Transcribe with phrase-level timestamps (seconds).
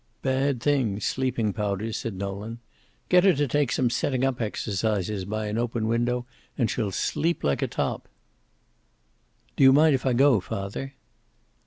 [0.23, 2.57] "Bad things, sleeping powders," said Nolan.
[3.07, 6.25] "Get her to take some setting up exercises by an open window
[6.57, 8.07] and she'll sleep like a top."
[9.55, 10.95] "Do you mind, if I go, father?"